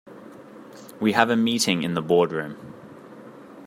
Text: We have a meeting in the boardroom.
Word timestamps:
We 0.99 1.11
have 1.11 1.29
a 1.29 1.35
meeting 1.35 1.83
in 1.83 1.93
the 1.93 2.01
boardroom. 2.01 2.57